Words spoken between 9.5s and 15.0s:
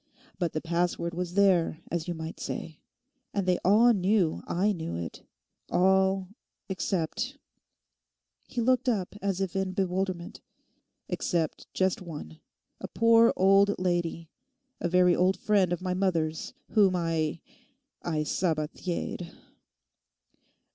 in bewilderment—'except just one, a poor old lady, a